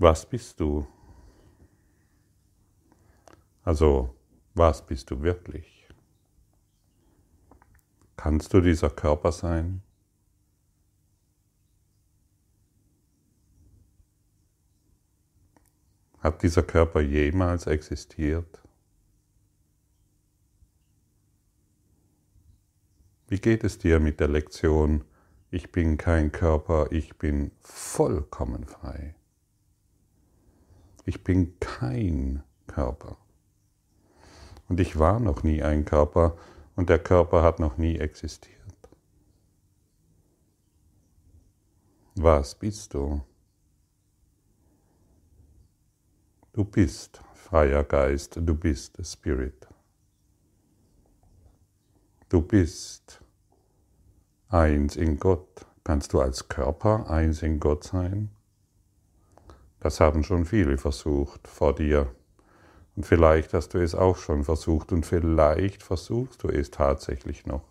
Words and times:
Was 0.00 0.24
bist 0.24 0.58
du? 0.58 0.86
Also, 3.62 4.16
was 4.54 4.86
bist 4.86 5.10
du 5.10 5.20
wirklich? 5.20 5.86
Kannst 8.16 8.54
du 8.54 8.62
dieser 8.62 8.88
Körper 8.88 9.30
sein? 9.30 9.82
Hat 16.20 16.42
dieser 16.42 16.62
Körper 16.62 17.02
jemals 17.02 17.66
existiert? 17.66 18.58
Wie 23.28 23.38
geht 23.38 23.64
es 23.64 23.76
dir 23.76 24.00
mit 24.00 24.18
der 24.18 24.28
Lektion, 24.28 25.04
ich 25.50 25.70
bin 25.70 25.98
kein 25.98 26.32
Körper, 26.32 26.90
ich 26.90 27.18
bin 27.18 27.50
vollkommen 27.60 28.64
frei? 28.64 29.14
Ich 31.10 31.24
bin 31.24 31.58
kein 31.58 32.44
Körper. 32.68 33.16
Und 34.68 34.78
ich 34.78 34.96
war 34.96 35.18
noch 35.18 35.42
nie 35.42 35.60
ein 35.60 35.84
Körper 35.84 36.36
und 36.76 36.88
der 36.88 37.00
Körper 37.00 37.42
hat 37.42 37.58
noch 37.58 37.78
nie 37.78 37.98
existiert. 37.98 38.78
Was 42.14 42.54
bist 42.54 42.94
du? 42.94 43.22
Du 46.52 46.64
bist 46.64 47.20
freier 47.34 47.82
Geist, 47.82 48.36
du 48.40 48.54
bist 48.54 49.04
Spirit. 49.04 49.66
Du 52.28 52.40
bist 52.40 53.20
eins 54.46 54.94
in 54.94 55.18
Gott. 55.18 55.66
Kannst 55.82 56.12
du 56.12 56.20
als 56.20 56.46
Körper 56.46 57.10
eins 57.10 57.42
in 57.42 57.58
Gott 57.58 57.82
sein? 57.82 58.30
Das 59.80 60.00
haben 60.00 60.22
schon 60.22 60.44
viele 60.44 60.78
versucht 60.78 61.48
vor 61.48 61.74
dir. 61.74 62.08
Und 62.96 63.06
vielleicht 63.06 63.54
hast 63.54 63.74
du 63.74 63.78
es 63.78 63.94
auch 63.94 64.16
schon 64.16 64.44
versucht 64.44 64.92
und 64.92 65.06
vielleicht 65.06 65.82
versuchst 65.82 66.42
du 66.42 66.48
es 66.48 66.70
tatsächlich 66.70 67.46
noch. 67.46 67.64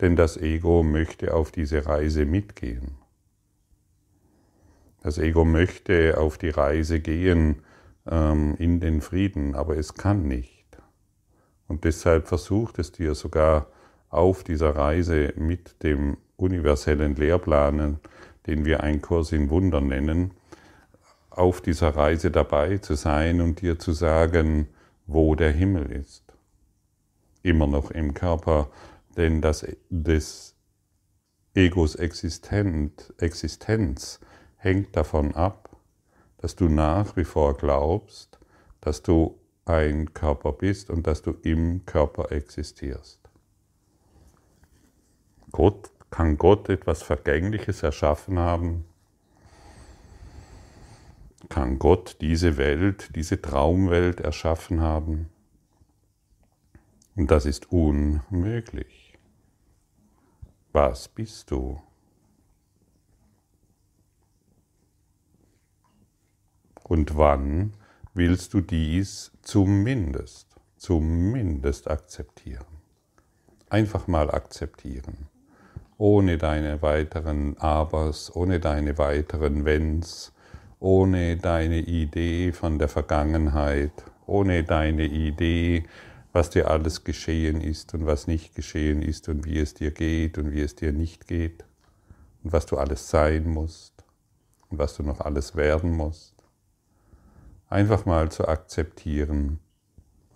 Denn 0.00 0.16
das 0.16 0.36
Ego 0.36 0.82
möchte 0.82 1.34
auf 1.34 1.52
diese 1.52 1.86
Reise 1.86 2.24
mitgehen. 2.24 2.96
Das 5.02 5.18
Ego 5.18 5.44
möchte 5.44 6.18
auf 6.18 6.38
die 6.38 6.50
Reise 6.50 6.98
gehen, 6.98 7.62
ähm, 8.10 8.56
in 8.58 8.80
den 8.80 9.00
Frieden, 9.00 9.54
aber 9.54 9.76
es 9.76 9.94
kann 9.94 10.26
nicht. 10.26 10.78
Und 11.68 11.84
deshalb 11.84 12.26
versucht 12.26 12.78
es 12.78 12.90
dir 12.90 13.14
sogar 13.14 13.66
auf 14.08 14.44
dieser 14.44 14.74
Reise 14.74 15.32
mit 15.36 15.82
dem 15.82 16.16
universellen 16.36 17.14
Lehrplan, 17.16 18.00
den 18.46 18.64
wir 18.64 18.82
ein 18.82 19.00
Kurs 19.00 19.32
in 19.32 19.50
Wunder 19.50 19.80
nennen, 19.80 20.32
auf 21.38 21.60
dieser 21.60 21.96
Reise 21.96 22.30
dabei 22.30 22.78
zu 22.78 22.94
sein 22.94 23.40
und 23.40 23.60
dir 23.60 23.78
zu 23.78 23.92
sagen, 23.92 24.68
wo 25.06 25.34
der 25.34 25.50
Himmel 25.52 25.90
ist. 25.90 26.22
Immer 27.42 27.66
noch 27.66 27.90
im 27.90 28.14
Körper, 28.14 28.70
denn 29.16 29.40
das, 29.40 29.66
des 29.90 30.54
Egos 31.54 31.94
Existenz 31.96 33.10
hängt 34.56 34.96
davon 34.96 35.34
ab, 35.34 35.76
dass 36.38 36.56
du 36.56 36.68
nach 36.68 37.16
wie 37.16 37.24
vor 37.24 37.56
glaubst, 37.56 38.38
dass 38.80 39.02
du 39.02 39.38
ein 39.64 40.12
Körper 40.14 40.52
bist 40.52 40.90
und 40.90 41.06
dass 41.06 41.22
du 41.22 41.32
im 41.42 41.86
Körper 41.86 42.32
existierst. 42.32 43.20
Gott, 45.52 45.90
kann 46.10 46.36
Gott 46.36 46.68
etwas 46.68 47.02
Vergängliches 47.02 47.82
erschaffen 47.82 48.38
haben? 48.38 48.84
Kann 51.48 51.78
Gott 51.78 52.16
diese 52.20 52.56
Welt, 52.56 53.14
diese 53.14 53.40
Traumwelt 53.40 54.20
erschaffen 54.20 54.80
haben? 54.80 55.28
Und 57.16 57.30
das 57.30 57.46
ist 57.46 57.70
unmöglich. 57.70 59.18
Was 60.72 61.08
bist 61.08 61.50
du? 61.50 61.80
Und 66.82 67.16
wann 67.16 67.72
willst 68.12 68.52
du 68.54 68.60
dies 68.60 69.32
zumindest, 69.42 70.48
zumindest 70.76 71.88
akzeptieren? 71.88 72.66
Einfach 73.70 74.06
mal 74.06 74.30
akzeptieren. 74.30 75.28
Ohne 75.96 76.36
deine 76.36 76.82
weiteren 76.82 77.56
Abers, 77.58 78.34
ohne 78.34 78.60
deine 78.60 78.98
weiteren 78.98 79.64
Wenns, 79.64 80.33
ohne 80.84 81.36
deine 81.36 81.80
Idee 81.80 82.52
von 82.52 82.78
der 82.78 82.88
Vergangenheit, 82.88 83.92
ohne 84.26 84.64
deine 84.64 85.06
Idee, 85.06 85.84
was 86.32 86.50
dir 86.50 86.70
alles 86.70 87.04
geschehen 87.04 87.60
ist 87.60 87.94
und 87.94 88.06
was 88.06 88.26
nicht 88.26 88.54
geschehen 88.54 89.02
ist 89.02 89.28
und 89.28 89.44
wie 89.44 89.58
es 89.58 89.74
dir 89.74 89.90
geht 89.90 90.38
und 90.38 90.52
wie 90.52 90.60
es 90.60 90.74
dir 90.74 90.92
nicht 90.92 91.26
geht 91.26 91.64
und 92.42 92.52
was 92.52 92.66
du 92.66 92.76
alles 92.76 93.08
sein 93.08 93.48
musst 93.48 94.04
und 94.68 94.78
was 94.78 94.94
du 94.96 95.02
noch 95.02 95.20
alles 95.20 95.56
werden 95.56 95.92
musst 95.92 96.34
einfach 97.74 98.06
mal 98.06 98.30
zu 98.30 98.46
akzeptieren. 98.46 99.58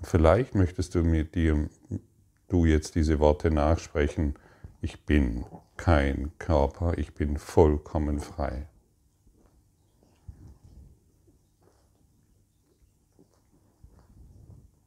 Vielleicht 0.02 0.56
möchtest 0.56 0.96
du 0.96 1.04
mit 1.04 1.36
dir, 1.36 1.68
du 2.48 2.64
jetzt 2.64 2.96
diese 2.96 3.20
Worte 3.20 3.50
nachsprechen, 3.50 4.34
ich 4.80 5.04
bin 5.06 5.44
kein 5.76 6.32
Körper, 6.38 6.98
ich 6.98 7.14
bin 7.14 7.36
vollkommen 7.36 8.18
frei. 8.18 8.66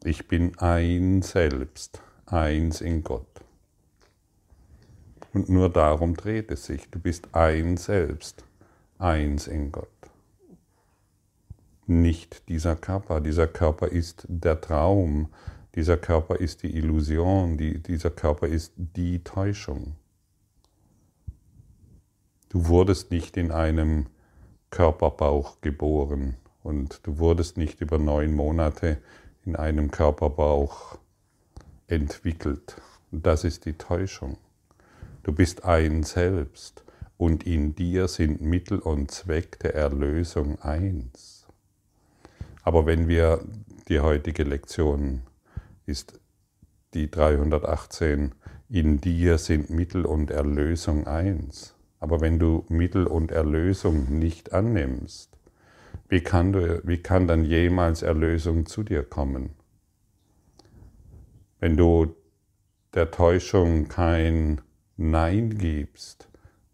Ich 0.03 0.27
bin 0.27 0.57
ein 0.57 1.21
Selbst, 1.21 2.01
eins 2.25 2.81
in 2.81 3.03
Gott. 3.03 3.27
Und 5.33 5.49
nur 5.49 5.69
darum 5.69 6.15
dreht 6.15 6.51
es 6.51 6.65
sich. 6.65 6.89
Du 6.89 6.99
bist 6.99 7.29
ein 7.33 7.77
Selbst, 7.77 8.43
eins 8.97 9.47
in 9.47 9.71
Gott 9.71 9.87
nicht 11.91 12.47
dieser 12.49 12.75
Körper. 12.75 13.21
Dieser 13.21 13.47
Körper 13.47 13.87
ist 13.87 14.25
der 14.27 14.59
Traum, 14.61 15.29
dieser 15.75 15.97
Körper 15.97 16.37
ist 16.37 16.63
die 16.63 16.75
Illusion, 16.75 17.57
die, 17.57 17.79
dieser 17.79 18.09
Körper 18.09 18.47
ist 18.47 18.73
die 18.75 19.23
Täuschung. 19.23 19.95
Du 22.49 22.67
wurdest 22.67 23.11
nicht 23.11 23.37
in 23.37 23.51
einem 23.51 24.07
Körperbauch 24.69 25.61
geboren 25.61 26.35
und 26.63 27.05
du 27.05 27.19
wurdest 27.19 27.57
nicht 27.57 27.81
über 27.81 27.97
neun 27.97 28.33
Monate 28.33 28.97
in 29.45 29.55
einem 29.55 29.91
Körperbauch 29.91 30.97
entwickelt. 31.87 32.81
Das 33.11 33.43
ist 33.43 33.65
die 33.65 33.73
Täuschung. 33.73 34.37
Du 35.23 35.33
bist 35.33 35.65
ein 35.65 36.03
Selbst 36.03 36.83
und 37.17 37.45
in 37.45 37.75
dir 37.75 38.07
sind 38.07 38.41
Mittel 38.41 38.79
und 38.79 39.11
Zweck 39.11 39.59
der 39.59 39.75
Erlösung 39.75 40.59
eins. 40.61 41.45
Aber 42.63 42.85
wenn 42.85 43.07
wir 43.07 43.43
die 43.87 43.99
heutige 43.99 44.43
Lektion 44.43 45.23
ist 45.85 46.19
die 46.93 47.09
318, 47.09 48.33
in 48.69 49.01
dir 49.01 49.37
sind 49.37 49.69
Mittel 49.69 50.05
und 50.05 50.31
Erlösung 50.31 51.07
eins. 51.07 51.75
Aber 51.99 52.21
wenn 52.21 52.39
du 52.39 52.65
Mittel 52.69 53.05
und 53.05 53.31
Erlösung 53.31 54.17
nicht 54.17 54.53
annimmst, 54.53 55.30
wie 56.11 56.19
kann, 56.19 56.51
du, 56.51 56.81
wie 56.85 56.97
kann 56.97 57.25
dann 57.25 57.45
jemals 57.45 58.01
Erlösung 58.01 58.65
zu 58.65 58.83
dir 58.83 59.01
kommen? 59.01 59.51
Wenn 61.61 61.77
du 61.77 62.13
der 62.93 63.11
Täuschung 63.11 63.87
kein 63.87 64.59
Nein 64.97 65.57
gibst, 65.57 66.27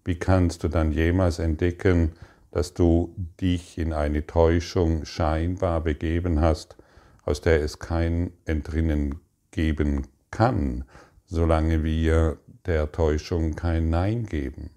wie 0.04 0.16
kannst 0.16 0.64
du 0.64 0.70
dann 0.70 0.92
jemals 0.92 1.38
entdecken, 1.38 2.14
dass 2.50 2.74
du 2.74 3.14
dich 3.40 3.78
in 3.78 3.94
eine 3.94 4.26
Täuschung 4.26 5.06
scheinbar 5.06 5.82
begeben 5.82 6.42
hast, 6.42 6.76
aus 7.24 7.40
der 7.40 7.62
es 7.62 7.78
kein 7.78 8.32
Entrinnen 8.46 9.20
geben 9.52 10.08
kann, 10.32 10.84
solange 11.28 11.84
wir 11.84 12.40
der 12.66 12.92
Täuschung 12.92 13.56
kein 13.56 13.92
Nein 13.92 14.26
geben. 14.26 14.72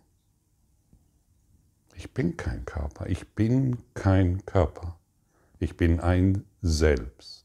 Ich 2.00 2.14
bin 2.14 2.38
kein 2.38 2.64
Körper, 2.64 3.10
ich 3.10 3.34
bin 3.34 3.76
kein 3.92 4.46
Körper, 4.46 4.98
ich 5.58 5.76
bin 5.76 6.00
ein 6.00 6.46
Selbst, 6.62 7.44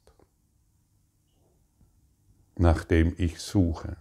nach 2.56 2.86
dem 2.86 3.14
ich 3.18 3.40
suche. 3.40 3.98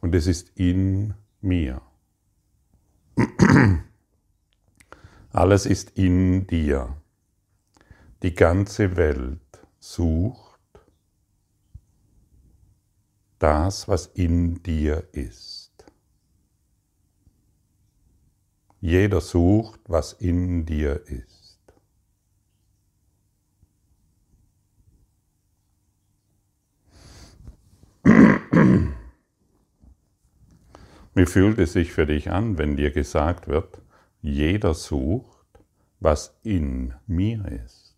Und 0.00 0.16
es 0.16 0.26
ist 0.26 0.58
in 0.58 1.14
mir. 1.40 1.82
Alles 5.30 5.64
ist 5.64 5.90
in 5.90 6.48
dir. 6.48 6.96
Die 8.24 8.34
ganze 8.34 8.96
Welt 8.96 9.64
sucht 9.78 10.58
das, 13.38 13.86
was 13.86 14.06
in 14.06 14.64
dir 14.64 15.06
ist. 15.12 15.61
Jeder 18.84 19.20
sucht, 19.20 19.80
was 19.86 20.12
in 20.12 20.66
dir 20.66 21.06
ist. 21.06 21.62
Wie 31.14 31.26
fühlt 31.26 31.60
es 31.60 31.74
sich 31.74 31.92
für 31.92 32.06
dich 32.06 32.32
an, 32.32 32.58
wenn 32.58 32.76
dir 32.76 32.90
gesagt 32.90 33.46
wird, 33.46 33.80
jeder 34.20 34.74
sucht, 34.74 35.46
was 36.00 36.36
in 36.42 36.92
mir 37.06 37.46
ist? 37.46 37.96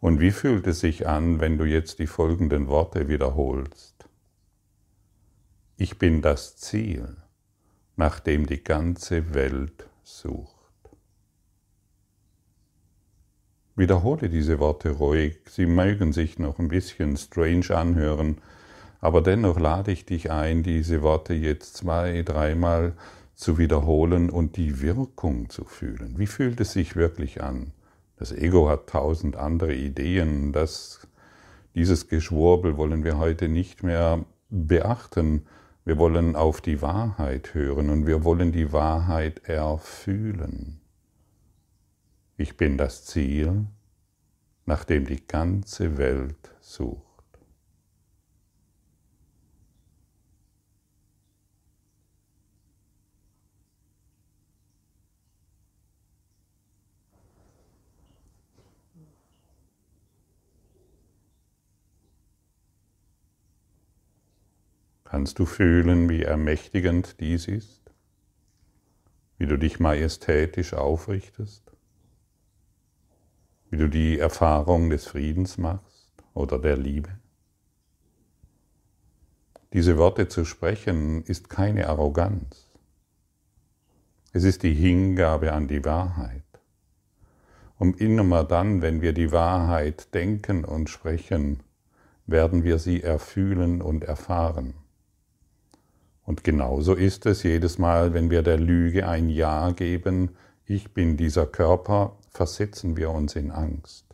Und 0.00 0.20
wie 0.20 0.30
fühlt 0.30 0.66
es 0.66 0.80
sich 0.80 1.08
an, 1.08 1.40
wenn 1.40 1.56
du 1.56 1.64
jetzt 1.64 2.00
die 2.00 2.06
folgenden 2.06 2.68
Worte 2.68 3.08
wiederholst? 3.08 4.05
Ich 5.78 5.98
bin 5.98 6.22
das 6.22 6.56
Ziel, 6.56 7.16
nach 7.96 8.18
dem 8.18 8.46
die 8.46 8.64
ganze 8.64 9.34
Welt 9.34 9.86
sucht. 10.02 10.54
Wiederhole 13.74 14.30
diese 14.30 14.58
Worte 14.58 14.92
ruhig, 14.92 15.36
sie 15.50 15.66
mögen 15.66 16.14
sich 16.14 16.38
noch 16.38 16.58
ein 16.58 16.68
bisschen 16.68 17.18
strange 17.18 17.76
anhören, 17.76 18.38
aber 19.00 19.20
dennoch 19.20 19.60
lade 19.60 19.92
ich 19.92 20.06
dich 20.06 20.30
ein, 20.30 20.62
diese 20.62 21.02
Worte 21.02 21.34
jetzt 21.34 21.76
zwei, 21.76 22.22
dreimal 22.22 22.94
zu 23.34 23.58
wiederholen 23.58 24.30
und 24.30 24.56
die 24.56 24.80
Wirkung 24.80 25.50
zu 25.50 25.66
fühlen. 25.66 26.14
Wie 26.16 26.26
fühlt 26.26 26.58
es 26.58 26.72
sich 26.72 26.96
wirklich 26.96 27.42
an? 27.42 27.72
Das 28.16 28.32
Ego 28.32 28.70
hat 28.70 28.86
tausend 28.86 29.36
andere 29.36 29.74
Ideen. 29.74 30.54
Das, 30.54 31.06
dieses 31.74 32.08
Geschwurbel 32.08 32.78
wollen 32.78 33.04
wir 33.04 33.18
heute 33.18 33.50
nicht 33.50 33.82
mehr 33.82 34.24
beachten. 34.48 35.44
Wir 35.86 35.98
wollen 35.98 36.34
auf 36.34 36.60
die 36.60 36.82
Wahrheit 36.82 37.54
hören 37.54 37.90
und 37.90 38.08
wir 38.08 38.24
wollen 38.24 38.50
die 38.50 38.72
Wahrheit 38.72 39.48
erfühlen. 39.48 40.80
Ich 42.36 42.56
bin 42.56 42.76
das 42.76 43.04
Ziel, 43.04 43.66
nach 44.64 44.82
dem 44.82 45.06
die 45.06 45.24
ganze 45.24 45.96
Welt 45.96 46.50
sucht. 46.60 47.05
Kannst 65.08 65.38
du 65.38 65.46
fühlen, 65.46 66.08
wie 66.08 66.24
ermächtigend 66.24 67.20
dies 67.20 67.46
ist? 67.46 67.80
Wie 69.38 69.46
du 69.46 69.56
dich 69.56 69.78
majestätisch 69.78 70.74
aufrichtest? 70.74 71.62
Wie 73.70 73.76
du 73.76 73.88
die 73.88 74.18
Erfahrung 74.18 74.90
des 74.90 75.06
Friedens 75.06 75.58
machst 75.58 76.12
oder 76.34 76.58
der 76.58 76.76
Liebe? 76.76 77.10
Diese 79.72 79.96
Worte 79.96 80.26
zu 80.26 80.44
sprechen 80.44 81.22
ist 81.22 81.48
keine 81.48 81.88
Arroganz. 81.88 82.68
Es 84.32 84.42
ist 84.42 84.64
die 84.64 84.74
Hingabe 84.74 85.52
an 85.52 85.68
die 85.68 85.84
Wahrheit. 85.84 86.42
Und 87.78 88.00
immer 88.00 88.42
dann, 88.42 88.82
wenn 88.82 89.02
wir 89.02 89.12
die 89.12 89.30
Wahrheit 89.30 90.12
denken 90.14 90.64
und 90.64 90.90
sprechen, 90.90 91.62
werden 92.26 92.64
wir 92.64 92.80
sie 92.80 93.04
erfühlen 93.04 93.80
und 93.80 94.02
erfahren. 94.02 94.74
Und 96.26 96.42
genauso 96.42 96.94
ist 96.94 97.24
es 97.24 97.44
jedes 97.44 97.78
Mal, 97.78 98.12
wenn 98.12 98.30
wir 98.30 98.42
der 98.42 98.58
Lüge 98.58 99.08
ein 99.08 99.28
Ja 99.28 99.70
geben, 99.70 100.30
ich 100.64 100.92
bin 100.92 101.16
dieser 101.16 101.46
Körper, 101.46 102.18
versetzen 102.30 102.96
wir 102.96 103.10
uns 103.10 103.36
in 103.36 103.52
Angst. 103.52 104.04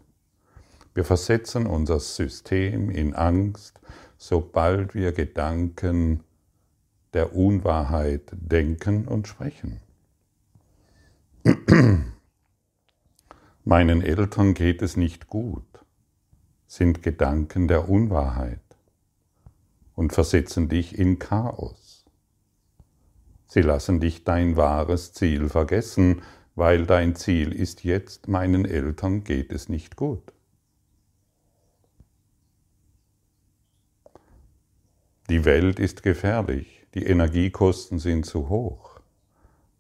Wir 0.95 1.05
versetzen 1.05 1.67
unser 1.67 1.99
System 2.01 2.91
in 2.91 3.15
Angst, 3.15 3.81
sobald 4.19 4.95
wir 4.95 5.13
Gedanken 5.13 6.23
der 7.15 7.35
Unwahrheit 7.35 8.31
denken 8.33 9.09
und 9.09 9.27
sprechen. 9.27 9.81
Meinen 13.65 14.03
Eltern 14.03 14.53
geht 14.53 14.83
es 14.83 14.99
nicht 14.99 15.29
gut, 15.29 15.65
sind 16.67 17.03
Gedanken 17.03 17.69
der 17.69 17.89
Unwahrheit 17.89 18.61
und 19.95 20.13
versetzen 20.13 20.69
dich 20.69 20.99
in 20.99 21.19
Chaos. 21.19 21.82
Sie 23.53 23.61
lassen 23.61 24.01
dich 24.01 24.25
dein 24.25 24.57
wahres 24.57 25.13
Ziel 25.13 25.51
vergessen, 25.51 26.23
weil 26.55 26.87
dein 26.87 27.17
Ziel 27.17 27.53
ist 27.53 27.85
jetzt, 27.85 28.27
meinen 28.27 28.65
Eltern 28.65 29.25
geht 29.25 29.53
es 29.53 29.69
nicht 29.69 29.95
gut. 29.95 30.33
Die 35.29 35.45
Welt 35.45 35.79
ist 35.79 36.03
gefährlich, 36.03 36.87
die 36.95 37.05
Energiekosten 37.05 37.99
sind 37.99 38.25
zu 38.25 38.49
hoch. 38.49 39.01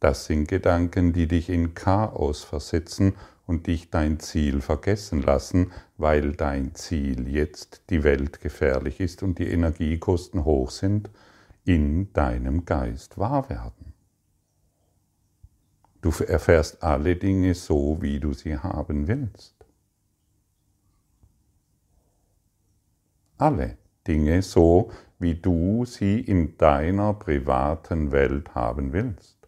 Das 0.00 0.26
sind 0.26 0.48
Gedanken, 0.48 1.14
die 1.14 1.26
dich 1.26 1.48
in 1.48 1.72
Chaos 1.72 2.44
versetzen 2.44 3.14
und 3.46 3.68
dich 3.68 3.88
dein 3.88 4.20
Ziel 4.20 4.60
vergessen 4.60 5.22
lassen, 5.22 5.72
weil 5.96 6.32
dein 6.32 6.74
Ziel 6.74 7.26
jetzt 7.26 7.84
die 7.88 8.04
Welt 8.04 8.42
gefährlich 8.42 9.00
ist 9.00 9.22
und 9.22 9.38
die 9.38 9.48
Energiekosten 9.48 10.44
hoch 10.44 10.70
sind 10.70 11.08
in 11.64 12.12
deinem 12.12 12.64
Geist 12.64 13.18
wahr 13.18 13.48
werden. 13.48 13.92
Du 16.00 16.10
erfährst 16.10 16.82
alle 16.82 17.14
Dinge 17.16 17.54
so, 17.54 17.98
wie 18.00 18.18
du 18.18 18.32
sie 18.32 18.58
haben 18.58 19.06
willst. 19.06 19.54
Alle 23.38 23.78
Dinge 24.06 24.42
so, 24.42 24.90
wie 25.20 25.36
du 25.36 25.84
sie 25.84 26.20
in 26.20 26.58
deiner 26.58 27.14
privaten 27.14 28.10
Welt 28.10 28.54
haben 28.54 28.92
willst. 28.92 29.38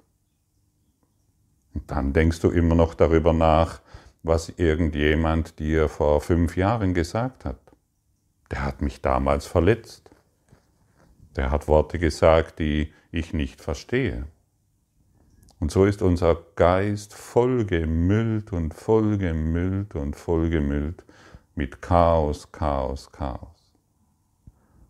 Und 1.74 1.90
dann 1.90 2.12
denkst 2.12 2.40
du 2.40 2.50
immer 2.50 2.76
noch 2.76 2.94
darüber 2.94 3.32
nach, 3.32 3.80
was 4.22 4.48
irgendjemand 4.48 5.58
dir 5.58 5.88
vor 5.88 6.20
fünf 6.20 6.56
Jahren 6.56 6.94
gesagt 6.94 7.44
hat. 7.44 7.58
Der 8.50 8.64
hat 8.64 8.80
mich 8.80 9.02
damals 9.02 9.46
verletzt. 9.46 10.10
Der 11.36 11.50
hat 11.50 11.68
Worte 11.68 11.98
gesagt, 11.98 12.58
die 12.58 12.92
ich 13.10 13.32
nicht 13.32 13.60
verstehe. 13.60 14.26
Und 15.60 15.70
so 15.70 15.84
ist 15.84 16.02
unser 16.02 16.36
Geist 16.56 17.14
vollgemüllt 17.14 18.52
und 18.52 18.74
vollgemüllt 18.74 19.94
und 19.94 20.14
vollgemüllt 20.16 21.04
mit 21.54 21.80
Chaos, 21.80 22.50
Chaos, 22.52 23.10
Chaos. 23.10 23.48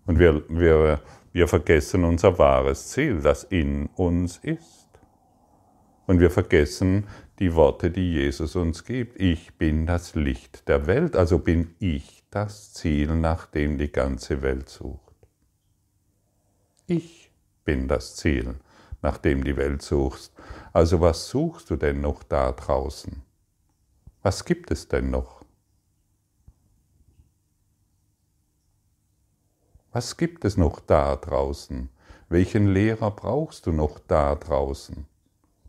Und 0.06 0.18
wir, 0.18 0.42
wir, 0.48 1.00
wir 1.32 1.48
vergessen 1.48 2.04
unser 2.04 2.38
wahres 2.38 2.88
Ziel, 2.88 3.20
das 3.20 3.44
in 3.44 3.86
uns 3.96 4.38
ist. 4.38 4.88
Und 6.06 6.20
wir 6.20 6.30
vergessen 6.30 7.06
die 7.38 7.54
Worte, 7.54 7.90
die 7.90 8.12
Jesus 8.12 8.56
uns 8.56 8.84
gibt. 8.84 9.20
Ich 9.20 9.56
bin 9.56 9.86
das 9.86 10.14
Licht 10.14 10.68
der 10.68 10.86
Welt, 10.86 11.16
also 11.16 11.38
bin 11.38 11.74
ich 11.78 12.24
das 12.30 12.72
Ziel, 12.72 13.14
nach 13.14 13.46
dem 13.46 13.78
die 13.78 13.90
ganze 13.90 14.42
Welt 14.42 14.68
sucht. 14.68 15.03
Ich 16.86 17.30
bin 17.64 17.88
das 17.88 18.16
Ziel, 18.16 18.56
nach 19.00 19.16
dem 19.16 19.42
die 19.42 19.56
Welt 19.56 19.80
suchst. 19.80 20.34
Also 20.74 21.00
was 21.00 21.28
suchst 21.28 21.70
du 21.70 21.76
denn 21.76 22.02
noch 22.02 22.22
da 22.22 22.52
draußen? 22.52 23.22
Was 24.22 24.44
gibt 24.44 24.70
es 24.70 24.86
denn 24.88 25.10
noch? 25.10 25.42
Was 29.92 30.18
gibt 30.18 30.44
es 30.44 30.58
noch 30.58 30.80
da 30.80 31.16
draußen? 31.16 31.88
Welchen 32.28 32.66
Lehrer 32.66 33.10
brauchst 33.12 33.64
du 33.66 33.72
noch 33.72 33.98
da 33.98 34.34
draußen? 34.34 35.06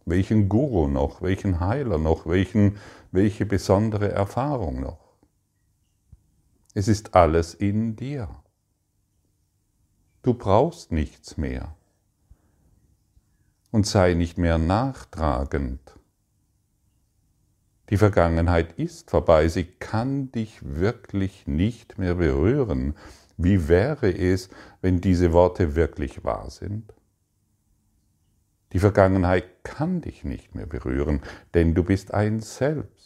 Welchen 0.05 0.49
Guru 0.49 0.87
noch? 0.87 1.21
Welchen 1.21 1.61
Heiler 1.61 1.97
noch? 1.97 2.25
Welchen, 2.25 2.77
welche 3.11 3.45
besondere 3.45 4.11
Erfahrung 4.11 4.81
noch? 4.81 5.15
Es 6.73 6.89
ist 6.89 7.15
alles 7.15 7.53
in 7.53 7.95
dir. 7.95 8.27
Du 10.25 10.33
brauchst 10.33 10.91
nichts 10.91 11.37
mehr. 11.37 11.75
Und 13.69 13.85
sei 13.85 14.15
nicht 14.15 14.39
mehr 14.39 14.57
nachtragend. 14.57 15.99
Die 17.91 17.97
Vergangenheit 17.97 18.71
ist 18.79 19.11
vorbei, 19.11 19.47
sie 19.49 19.65
kann 19.65 20.31
dich 20.31 20.57
wirklich 20.63 21.45
nicht 21.45 21.99
mehr 21.99 22.15
berühren. 22.15 22.95
Wie 23.37 23.67
wäre 23.67 24.09
es, 24.09 24.49
wenn 24.81 24.99
diese 24.99 25.31
Worte 25.31 25.75
wirklich 25.75 26.23
wahr 26.23 26.49
sind? 26.49 26.91
Die 28.73 28.79
Vergangenheit 28.79 29.63
kann 29.63 30.01
dich 30.01 30.23
nicht 30.23 30.55
mehr 30.55 30.65
berühren, 30.65 31.21
denn 31.53 31.75
du 31.75 31.83
bist 31.83 32.15
ein 32.15 32.39
Selbst. 32.39 33.04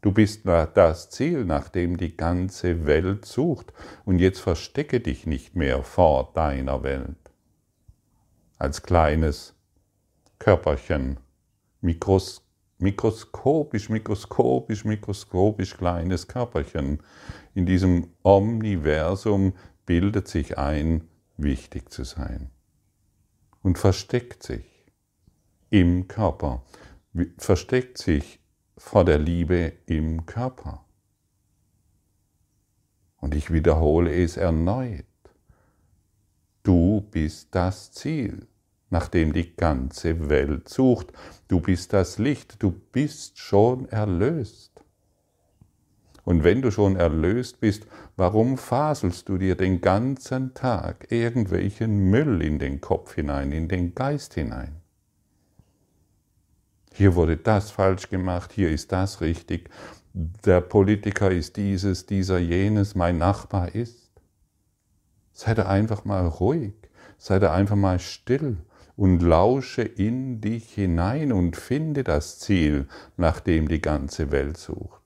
Du 0.00 0.12
bist 0.12 0.46
das 0.46 1.10
Ziel, 1.10 1.44
nach 1.44 1.68
dem 1.68 1.96
die 1.96 2.16
ganze 2.16 2.86
Welt 2.86 3.24
sucht. 3.24 3.72
Und 4.04 4.18
jetzt 4.18 4.40
verstecke 4.40 5.00
dich 5.00 5.26
nicht 5.26 5.56
mehr 5.56 5.82
vor 5.82 6.32
deiner 6.34 6.82
Welt. 6.82 7.16
Als 8.58 8.82
kleines 8.82 9.54
Körperchen, 10.38 11.18
Mikros, 11.80 12.46
mikroskopisch, 12.78 13.88
mikroskopisch, 13.88 14.84
mikroskopisch 14.84 15.76
kleines 15.76 16.28
Körperchen. 16.28 17.02
In 17.54 17.66
diesem 17.66 18.08
Omniversum 18.22 19.54
bildet 19.86 20.28
sich 20.28 20.58
ein, 20.58 21.08
wichtig 21.36 21.90
zu 21.90 22.04
sein. 22.04 22.50
Und 23.62 23.78
versteckt 23.78 24.42
sich 24.42 24.64
im 25.70 26.06
Körper, 26.06 26.62
versteckt 27.38 27.98
sich 27.98 28.40
vor 28.76 29.04
der 29.04 29.18
Liebe 29.18 29.72
im 29.86 30.26
Körper. 30.26 30.84
Und 33.16 33.34
ich 33.34 33.52
wiederhole 33.52 34.14
es 34.14 34.36
erneut. 34.36 35.04
Du 36.62 37.00
bist 37.10 37.54
das 37.54 37.92
Ziel, 37.92 38.46
nach 38.90 39.08
dem 39.08 39.32
die 39.32 39.56
ganze 39.56 40.28
Welt 40.28 40.68
sucht. 40.68 41.12
Du 41.48 41.60
bist 41.60 41.92
das 41.92 42.18
Licht, 42.18 42.62
du 42.62 42.70
bist 42.70 43.38
schon 43.38 43.88
erlöst. 43.88 44.84
Und 46.24 46.42
wenn 46.42 46.60
du 46.60 46.72
schon 46.72 46.96
erlöst 46.96 47.60
bist, 47.60 47.86
warum 48.16 48.58
faselst 48.58 49.28
du 49.28 49.38
dir 49.38 49.54
den 49.54 49.80
ganzen 49.80 50.54
Tag 50.54 51.12
irgendwelchen 51.12 52.10
Müll 52.10 52.42
in 52.42 52.58
den 52.58 52.80
Kopf 52.80 53.14
hinein, 53.14 53.52
in 53.52 53.68
den 53.68 53.94
Geist 53.94 54.34
hinein? 54.34 54.82
Hier 56.96 57.14
wurde 57.14 57.36
das 57.36 57.70
falsch 57.70 58.08
gemacht, 58.08 58.52
hier 58.54 58.70
ist 58.70 58.90
das 58.90 59.20
richtig, 59.20 59.68
der 60.14 60.62
Politiker 60.62 61.30
ist 61.30 61.58
dieses, 61.58 62.06
dieser 62.06 62.38
jenes, 62.38 62.94
mein 62.94 63.18
Nachbar 63.18 63.74
ist. 63.74 64.10
Sei 65.34 65.52
da 65.52 65.66
einfach 65.66 66.06
mal 66.06 66.26
ruhig, 66.26 66.72
sei 67.18 67.38
da 67.38 67.52
einfach 67.52 67.76
mal 67.76 67.98
still 67.98 68.56
und 68.96 69.20
lausche 69.20 69.82
in 69.82 70.40
dich 70.40 70.72
hinein 70.72 71.32
und 71.32 71.54
finde 71.58 72.02
das 72.02 72.38
Ziel, 72.38 72.88
nach 73.18 73.40
dem 73.40 73.68
die 73.68 73.82
ganze 73.82 74.30
Welt 74.30 74.56
sucht. 74.56 75.02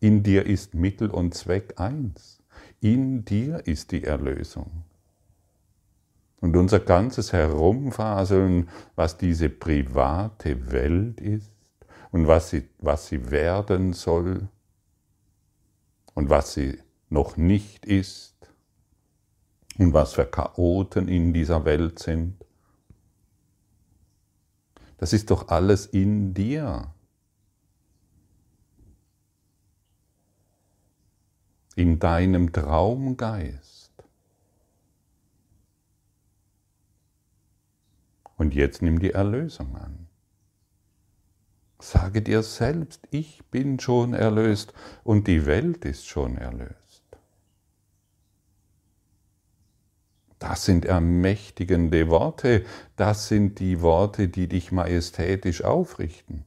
In 0.00 0.22
dir 0.22 0.46
ist 0.46 0.72
Mittel 0.72 1.10
und 1.10 1.34
Zweck 1.34 1.74
eins. 1.76 2.42
In 2.80 3.26
dir 3.26 3.66
ist 3.66 3.92
die 3.92 4.04
Erlösung. 4.04 4.84
Und 6.40 6.56
unser 6.56 6.80
ganzes 6.80 7.32
Herumfaseln, 7.32 8.70
was 8.96 9.18
diese 9.18 9.50
private 9.50 10.72
Welt 10.72 11.20
ist 11.20 11.52
und 12.10 12.26
was 12.26 12.50
sie, 12.50 12.68
was 12.78 13.08
sie 13.08 13.30
werden 13.30 13.92
soll 13.92 14.48
und 16.14 16.30
was 16.30 16.54
sie 16.54 16.78
noch 17.10 17.36
nicht 17.36 17.84
ist 17.84 18.36
und 19.78 19.92
was 19.92 20.14
für 20.14 20.24
Chaoten 20.24 21.08
in 21.08 21.34
dieser 21.34 21.64
Welt 21.64 21.98
sind, 21.98 22.36
das 25.00 25.14
ist 25.14 25.30
doch 25.30 25.48
alles 25.48 25.86
in 25.86 26.34
dir. 26.34 26.92
In 31.74 31.98
deinem 31.98 32.52
Traumgeist. 32.52 33.79
Und 38.40 38.54
jetzt 38.54 38.80
nimm 38.80 39.00
die 39.00 39.10
Erlösung 39.10 39.76
an. 39.76 40.06
Sage 41.78 42.22
dir 42.22 42.42
selbst, 42.42 43.06
ich 43.10 43.44
bin 43.50 43.78
schon 43.78 44.14
erlöst 44.14 44.72
und 45.04 45.26
die 45.26 45.44
Welt 45.44 45.84
ist 45.84 46.08
schon 46.08 46.38
erlöst. 46.38 47.04
Das 50.38 50.64
sind 50.64 50.86
ermächtigende 50.86 52.08
Worte, 52.08 52.64
das 52.96 53.28
sind 53.28 53.58
die 53.58 53.82
Worte, 53.82 54.28
die 54.28 54.48
dich 54.48 54.72
majestätisch 54.72 55.62
aufrichten. 55.62 56.46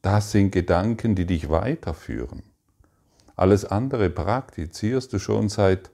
Das 0.00 0.32
sind 0.32 0.52
Gedanken, 0.52 1.14
die 1.14 1.26
dich 1.26 1.50
weiterführen. 1.50 2.42
Alles 3.36 3.66
andere 3.66 4.08
praktizierst 4.08 5.12
du 5.12 5.18
schon 5.18 5.50
seit 5.50 5.90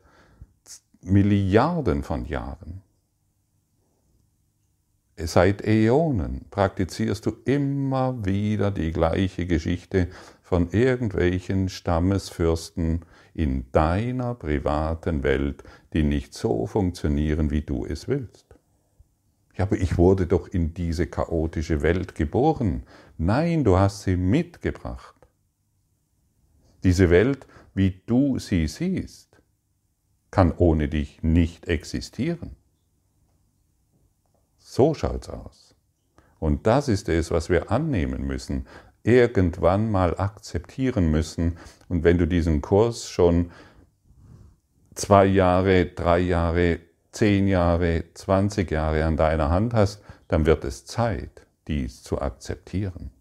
Milliarden 1.03 2.05
von 2.05 2.27
Jahren 2.27 2.84
seit 5.17 5.65
Äonen 5.67 6.47
praktizierst 6.51 7.27
du 7.27 7.33
immer 7.45 8.25
wieder 8.25 8.71
die 8.71 8.91
gleiche 8.91 9.47
Geschichte 9.47 10.09
von 10.43 10.71
irgendwelchen 10.71 11.69
Stammesfürsten 11.69 13.05
in 13.33 13.71
deiner 13.73 14.35
privaten 14.35 15.23
Welt, 15.23 15.65
die 15.93 16.03
nicht 16.03 16.35
so 16.35 16.67
funktionieren, 16.67 17.51
wie 17.51 17.63
du 17.63 17.85
es 17.87 18.09
willst. 18.09 18.47
Ja, 19.57 19.65
aber 19.65 19.77
ich 19.77 19.99
wurde 19.99 20.27
doch 20.27 20.49
in 20.49 20.75
diese 20.75 21.07
chaotische 21.07 21.83
Welt 21.83 22.15
geboren. 22.15 22.83
Nein, 23.19 23.63
du 23.63 23.79
hast 23.79 24.03
sie 24.03 24.17
mitgebracht. 24.17 25.15
Diese 26.83 27.09
Welt, 27.11 27.47
wie 27.73 28.03
du 28.07 28.39
sie 28.39 28.67
siehst, 28.67 29.41
kann 30.31 30.53
ohne 30.57 30.89
dich 30.89 31.23
nicht 31.23 31.69
existieren. 31.69 32.57
So 34.75 34.93
schaut's 34.93 35.29
aus. 35.29 35.77
Und 36.41 36.67
das 36.67 36.89
ist 36.89 37.09
es, 37.09 37.31
was 37.31 37.49
wir 37.49 37.71
annehmen 37.71 38.27
müssen, 38.27 38.67
irgendwann 39.05 39.89
mal 39.89 40.19
akzeptieren 40.19 41.13
müssen. 41.13 41.59
Und 41.89 42.03
wenn 42.03 42.19
du 42.19 42.27
diesen 42.27 42.61
Kurs 42.61 43.09
schon 43.09 43.53
zwei 44.97 45.27
Jahre, 45.27 45.87
drei 45.87 46.19
Jahre, 46.19 46.81
zehn 47.13 47.47
Jahre, 47.47 48.03
zwanzig 48.15 48.73
Jahre 48.73 49.05
an 49.05 49.17
deiner 49.17 49.49
Hand 49.49 49.75
hast, 49.75 50.03
dann 50.27 50.45
wird 50.45 50.65
es 50.65 50.85
Zeit, 50.85 51.47
dies 51.69 52.03
zu 52.03 52.21
akzeptieren. 52.21 53.13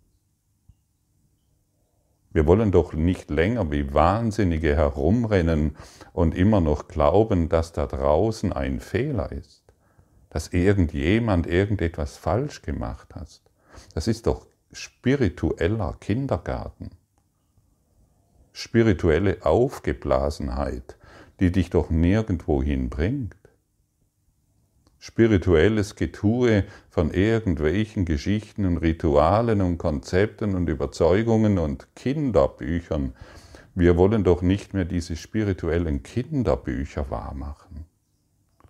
Wir 2.31 2.47
wollen 2.47 2.71
doch 2.71 2.93
nicht 2.93 3.29
länger 3.29 3.71
wie 3.71 3.93
Wahnsinnige 3.93 4.75
herumrennen 4.75 5.77
und 6.13 6.33
immer 6.33 6.61
noch 6.61 6.87
glauben, 6.87 7.47
dass 7.47 7.73
da 7.73 7.85
draußen 7.85 8.51
ein 8.51 8.79
Fehler 8.79 9.31
ist 9.31 9.62
dass 10.33 10.47
irgendjemand 10.47 11.45
irgendetwas 11.45 12.17
falsch 12.17 12.63
gemacht 12.63 13.13
hat. 13.13 13.39
Das 13.93 14.07
ist 14.07 14.25
doch 14.25 14.47
spiritueller 14.71 15.95
Kindergarten. 15.99 16.89
Spirituelle 18.51 19.45
Aufgeblasenheit, 19.45 20.97
die 21.39 21.51
dich 21.51 21.69
doch 21.69 21.91
nirgendwo 21.91 22.63
hinbringt. 22.63 23.35
Spirituelles 24.97 25.95
Getue 25.95 26.63
von 26.89 27.11
irgendwelchen 27.11 28.05
Geschichten 28.05 28.65
und 28.65 28.77
Ritualen 28.77 29.61
und 29.61 29.77
Konzepten 29.77 30.55
und 30.55 30.67
Überzeugungen 30.67 31.59
und 31.59 31.95
Kinderbüchern. 31.95 33.13
Wir 33.75 33.97
wollen 33.97 34.23
doch 34.23 34.41
nicht 34.41 34.73
mehr 34.73 34.85
diese 34.85 35.15
spirituellen 35.15 36.01
Kinderbücher 36.01 37.11
wahrmachen. 37.11 37.82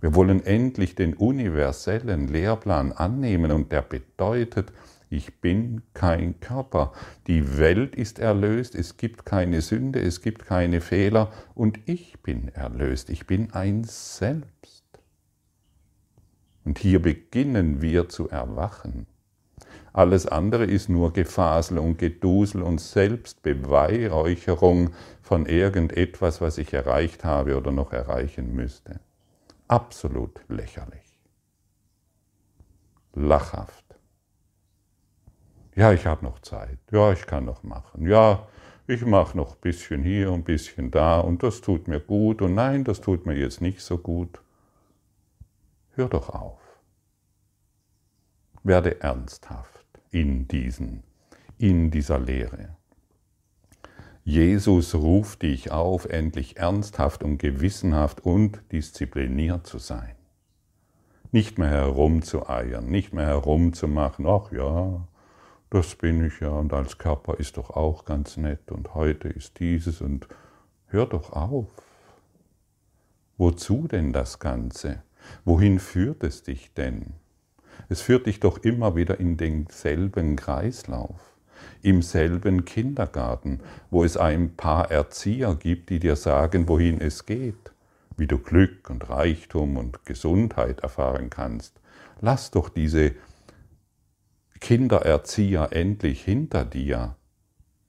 Wir 0.04 0.14
wollen 0.16 0.46
endlich 0.46 0.96
den 0.96 1.14
universellen 1.14 2.28
Lehrplan 2.28 2.92
annehmen 2.92 3.54
und 3.54 3.72
der 3.72 3.84
bedeutet, 3.84 4.74
ich 5.10 5.40
bin 5.40 5.82
kein 5.94 6.42
Körper. 6.42 6.92
Die 7.28 7.58
Welt 7.58 7.96
ist 7.96 8.20
erlöst, 8.20 8.76
es 8.76 8.98
gibt 8.98 9.26
keine 9.26 9.62
Sünde, 9.62 10.02
es 10.02 10.22
gibt 10.22 10.46
keine 10.46 10.82
Fehler 10.82 11.32
und 11.56 11.80
ich 11.86 12.22
bin 12.22 12.50
erlöst, 12.50 13.10
ich 13.10 13.28
bin 13.28 13.54
ein 13.54 13.86
Selbst. 13.86 14.84
Und 16.66 16.80
hier 16.80 17.02
beginnen 17.02 17.82
wir 17.82 18.10
zu 18.10 18.28
erwachen. 18.28 19.08
Alles 19.94 20.28
andere 20.28 20.66
ist 20.66 20.90
nur 20.90 21.14
Gefasel 21.14 21.78
und 21.78 21.98
Gedusel 21.98 22.62
und 22.62 22.82
Selbstbeweihräucherung 22.82 24.90
von 25.22 25.46
irgendetwas, 25.46 26.42
was 26.42 26.58
ich 26.58 26.74
erreicht 26.74 27.24
habe 27.24 27.56
oder 27.56 27.72
noch 27.72 27.94
erreichen 27.94 28.54
müsste. 28.54 29.00
Absolut 29.68 30.44
lächerlich. 30.48 31.20
Lachhaft. 33.14 33.84
Ja, 35.76 35.92
ich 35.92 36.06
habe 36.06 36.24
noch 36.24 36.40
Zeit. 36.40 36.80
Ja, 36.92 37.12
ich 37.12 37.26
kann 37.26 37.46
noch 37.46 37.64
machen. 37.64 38.08
Ja, 38.08 38.48
ich 38.86 39.06
mache 39.06 39.38
noch 39.38 39.56
ein 39.56 39.62
bisschen 39.62 40.04
hier 40.04 40.32
und 40.32 40.42
ein 40.42 40.44
bisschen 40.44 40.92
da 40.92 41.20
und 41.20 41.42
das 41.42 41.62
tut 41.62 41.88
mir 41.88 42.00
gut 42.00 42.42
und 42.42 42.54
nein, 42.54 42.84
das 42.84 43.02
tut 43.02 43.26
mir 43.26 43.36
jetzt 43.36 43.62
nicht 43.62 43.82
so 43.82 43.98
gut. 43.98 44.42
Hör 45.96 46.10
doch 46.10 46.30
auf. 46.30 46.60
Werde 48.64 49.02
ernsthaft 49.02 49.86
in 50.12 50.48
diesen, 50.48 51.04
in 51.58 51.92
dieser 51.92 52.20
Lehre. 52.20 52.76
Jesus 54.26 54.96
ruft 54.96 55.42
dich 55.42 55.72
auf, 55.72 56.06
endlich 56.06 56.58
ernsthaft 56.58 57.24
und 57.24 57.40
gewissenhaft 57.40 58.22
und 58.22 58.62
diszipliniert 58.72 59.68
zu 59.68 59.80
sein. 59.80 60.16
Nicht 61.34 61.58
mehr 61.58 61.70
herumzueiern, 61.70 62.86
nicht 62.90 63.12
mehr 63.12 63.26
herumzumachen, 63.26 64.26
ach 64.26 64.52
ja, 64.54 65.06
das 65.70 65.96
bin 65.96 66.24
ich 66.24 66.40
ja 66.40 66.50
und 66.50 66.72
als 66.72 67.00
Körper 67.00 67.40
ist 67.40 67.58
doch 67.58 67.72
auch 67.72 68.06
ganz 68.06 68.38
nett 68.38 68.72
und 68.72 68.94
heute 68.94 69.28
ist 69.28 69.60
dieses 69.60 70.00
und 70.00 70.28
hör 70.86 71.06
doch 71.06 71.34
auf. 71.34 71.68
Wozu 73.38 73.88
denn 73.88 74.14
das 74.14 74.40
Ganze? 74.40 75.04
Wohin 75.44 75.80
führt 75.80 76.24
es 76.24 76.44
dich 76.44 76.74
denn? 76.76 77.14
Es 77.90 78.02
führt 78.02 78.28
dich 78.28 78.40
doch 78.40 78.60
immer 78.60 78.96
wieder 78.96 79.20
in 79.20 79.36
denselben 79.36 80.36
Kreislauf, 80.36 81.33
im 81.82 82.02
selben 82.02 82.66
Kindergarten, 82.66 83.60
wo 83.92 84.04
es 84.04 84.18
ein 84.18 84.56
paar 84.56 84.92
Erzieher 84.92 85.56
gibt, 85.56 85.90
die 85.90 86.00
dir 86.00 86.16
sagen, 86.16 86.68
wohin 86.68 87.02
es 87.02 87.26
geht, 87.26 87.72
wie 88.18 88.28
du 88.28 88.38
Glück 88.38 88.90
und 88.90 89.10
Reichtum 89.10 89.78
und 89.78 90.06
Gesundheit 90.06 90.82
erfahren 90.82 91.30
kannst. 91.30 91.80
Lass 92.22 92.52
doch 92.52 92.70
diese 92.70 93.12
Kindererzieher 94.60 95.70
endlich 95.72 96.24
hinter 96.24 96.64
dir. 96.64 97.16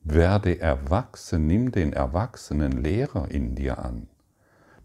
Werde 0.02 0.60
erwachsen, 0.60 1.46
nimm 1.46 1.72
den 1.72 1.92
erwachsenen 1.92 2.72
Lehrer 2.72 3.30
in 3.30 3.54
dir 3.54 3.78
an. 3.78 4.08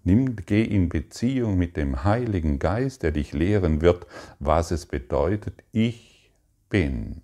Nimm, 0.04 0.36
geh 0.38 0.64
in 0.64 0.88
Beziehung 0.88 1.58
mit 1.58 1.76
dem 1.76 2.04
Heiligen 2.04 2.60
Geist, 2.60 3.04
der 3.04 3.12
dich 3.12 3.34
lehren 3.34 3.82
wird, 3.82 4.08
was 4.40 4.72
es 4.72 4.86
bedeutet, 4.86 5.64
ich 5.72 6.32
bin 6.70 7.22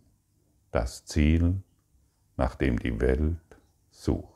das 0.75 1.05
Ziel, 1.05 1.61
nach 2.37 2.55
dem 2.55 2.77
die 2.77 2.99
Welt 2.99 3.37
sucht. 3.91 4.33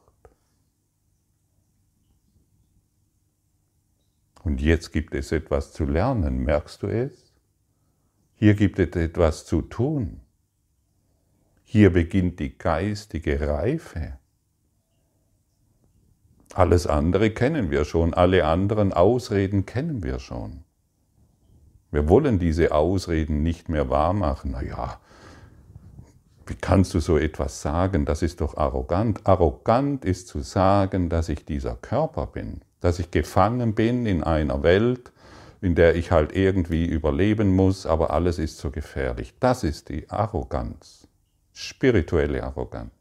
Und 4.43 4.61
jetzt 4.61 4.91
gibt 4.93 5.13
es 5.13 5.33
etwas 5.33 5.73
zu 5.73 5.83
lernen, 5.83 6.39
merkst 6.39 6.81
du 6.81 6.87
es? 6.87 7.33
Hier 8.35 8.53
gibt 8.55 8.79
es 8.79 8.95
etwas 8.95 9.45
zu 9.45 9.61
tun. 9.61 10.21
Hier 11.65 11.91
beginnt 11.91 12.39
die 12.39 12.57
geistige 12.57 13.41
Reife. 13.41 14.17
Alles 16.53 16.87
andere 16.87 17.31
kennen 17.31 17.69
wir 17.69 17.83
schon, 17.83 18.13
alle 18.13 18.45
anderen 18.45 18.93
Ausreden 18.93 19.65
kennen 19.65 20.03
wir 20.03 20.19
schon. 20.19 20.63
Wir 21.91 22.07
wollen 22.07 22.39
diese 22.39 22.71
Ausreden 22.71 23.43
nicht 23.43 23.67
mehr 23.67 23.89
wahrmachen. 23.89 24.51
Naja, 24.51 24.99
wie 26.49 26.55
kannst 26.55 26.93
du 26.95 26.99
so 26.99 27.17
etwas 27.17 27.61
sagen? 27.61 28.05
Das 28.05 28.21
ist 28.23 28.41
doch 28.41 28.57
arrogant. 28.57 29.25
Arrogant 29.25 30.03
ist 30.03 30.27
zu 30.27 30.39
sagen, 30.39 31.09
dass 31.09 31.29
ich 31.29 31.45
dieser 31.45 31.75
Körper 31.75 32.25
bin, 32.25 32.61
dass 32.79 32.99
ich 32.99 33.11
gefangen 33.11 33.75
bin 33.75 34.05
in 34.07 34.23
einer 34.23 34.63
Welt, 34.63 35.11
in 35.61 35.75
der 35.75 35.95
ich 35.95 36.11
halt 36.11 36.35
irgendwie 36.35 36.85
überleben 36.85 37.55
muss, 37.55 37.85
aber 37.85 38.11
alles 38.11 38.39
ist 38.39 38.57
so 38.57 38.71
gefährlich. 38.71 39.35
Das 39.39 39.63
ist 39.63 39.89
die 39.89 40.09
Arroganz, 40.09 41.07
spirituelle 41.53 42.43
Arroganz, 42.43 42.93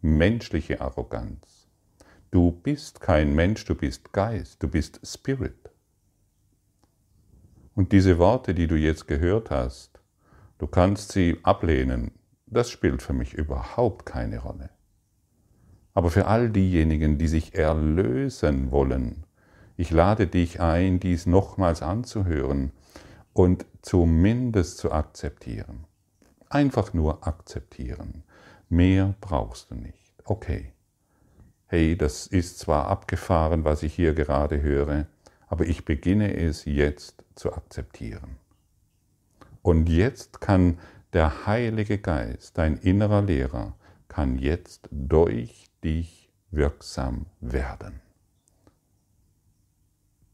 menschliche 0.00 0.80
Arroganz. 0.80 1.68
Du 2.30 2.52
bist 2.52 3.00
kein 3.00 3.34
Mensch, 3.34 3.64
du 3.64 3.74
bist 3.74 4.12
Geist, 4.12 4.62
du 4.62 4.68
bist 4.68 5.00
Spirit. 5.04 5.70
Und 7.74 7.92
diese 7.92 8.18
Worte, 8.18 8.54
die 8.54 8.68
du 8.68 8.76
jetzt 8.76 9.06
gehört 9.06 9.50
hast, 9.50 10.00
du 10.58 10.66
kannst 10.66 11.12
sie 11.12 11.38
ablehnen, 11.42 12.12
das 12.50 12.70
spielt 12.70 13.02
für 13.02 13.12
mich 13.12 13.34
überhaupt 13.34 14.06
keine 14.06 14.40
Rolle. 14.40 14.70
Aber 15.94 16.10
für 16.10 16.26
all 16.26 16.50
diejenigen, 16.50 17.18
die 17.18 17.28
sich 17.28 17.54
erlösen 17.54 18.70
wollen, 18.70 19.24
ich 19.76 19.90
lade 19.90 20.26
dich 20.26 20.60
ein, 20.60 21.00
dies 21.00 21.26
nochmals 21.26 21.82
anzuhören 21.82 22.72
und 23.32 23.66
zumindest 23.82 24.78
zu 24.78 24.92
akzeptieren. 24.92 25.84
Einfach 26.48 26.92
nur 26.92 27.26
akzeptieren. 27.26 28.24
Mehr 28.68 29.14
brauchst 29.20 29.70
du 29.70 29.74
nicht. 29.74 30.12
Okay 30.24 30.72
hey, 31.70 31.96
das 31.96 32.26
ist 32.26 32.58
zwar 32.58 32.88
abgefahren, 32.88 33.64
was 33.64 33.84
ich 33.84 33.94
hier 33.94 34.12
gerade 34.12 34.60
höre, 34.60 35.06
aber 35.46 35.66
ich 35.66 35.84
beginne 35.84 36.34
es 36.36 36.64
jetzt 36.64 37.22
zu 37.36 37.52
akzeptieren. 37.52 38.38
Und 39.62 39.88
jetzt 39.88 40.40
kann 40.40 40.78
der 41.12 41.46
Heilige 41.46 41.98
Geist, 41.98 42.58
dein 42.58 42.76
innerer 42.76 43.22
Lehrer, 43.22 43.76
kann 44.08 44.38
jetzt 44.38 44.88
durch 44.90 45.70
dich 45.82 46.30
wirksam 46.50 47.26
werden. 47.40 48.00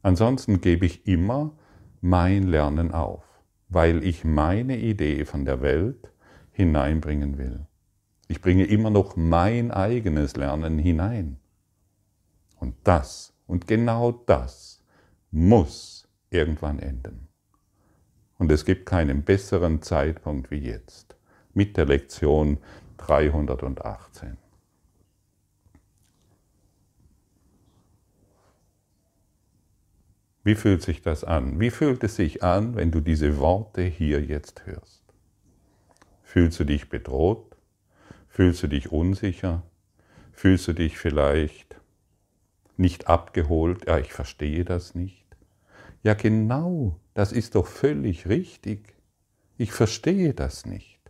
Ansonsten 0.02 0.60
gebe 0.60 0.86
ich 0.86 1.06
immer 1.06 1.52
mein 2.00 2.44
Lernen 2.44 2.92
auf, 2.92 3.24
weil 3.68 4.04
ich 4.04 4.24
meine 4.24 4.78
Idee 4.78 5.24
von 5.24 5.44
der 5.44 5.60
Welt 5.60 6.12
hineinbringen 6.52 7.38
will. 7.38 7.66
Ich 8.28 8.40
bringe 8.40 8.64
immer 8.64 8.90
noch 8.90 9.16
mein 9.16 9.70
eigenes 9.70 10.36
Lernen 10.36 10.78
hinein. 10.78 11.38
Und 12.58 12.74
das, 12.84 13.34
und 13.46 13.66
genau 13.66 14.12
das, 14.12 14.82
muss 15.30 16.08
irgendwann 16.30 16.78
enden. 16.78 17.25
Und 18.38 18.52
es 18.52 18.64
gibt 18.64 18.86
keinen 18.86 19.22
besseren 19.22 19.82
Zeitpunkt 19.82 20.50
wie 20.50 20.58
jetzt, 20.58 21.16
mit 21.54 21.76
der 21.76 21.86
Lektion 21.86 22.58
318. 22.98 24.36
Wie 30.46 30.54
fühlt 30.54 30.80
sich 30.80 31.02
das 31.02 31.24
an? 31.24 31.58
Wie 31.58 31.70
fühlt 31.70 32.04
es 32.04 32.14
sich 32.14 32.44
an, 32.44 32.76
wenn 32.76 32.92
du 32.92 33.00
diese 33.00 33.38
Worte 33.38 33.82
hier 33.82 34.22
jetzt 34.22 34.64
hörst? 34.64 35.02
Fühlst 36.22 36.60
du 36.60 36.64
dich 36.64 36.88
bedroht? 36.88 37.56
Fühlst 38.28 38.62
du 38.62 38.68
dich 38.68 38.92
unsicher? 38.92 39.64
Fühlst 40.30 40.68
du 40.68 40.72
dich 40.72 40.98
vielleicht 40.98 41.80
nicht 42.76 43.08
abgeholt? 43.08 43.86
Ja, 43.88 43.98
ich 43.98 44.12
verstehe 44.12 44.64
das 44.64 44.94
nicht. 44.94 45.25
Ja, 46.06 46.14
genau, 46.14 47.00
das 47.14 47.32
ist 47.32 47.56
doch 47.56 47.66
völlig 47.66 48.28
richtig. 48.28 48.94
Ich 49.58 49.72
verstehe 49.72 50.34
das 50.34 50.64
nicht. 50.64 51.00